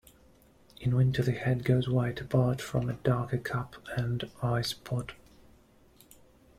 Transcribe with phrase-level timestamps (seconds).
[0.79, 5.11] In winter, the head goes white apart from a darker cap and eye-spot.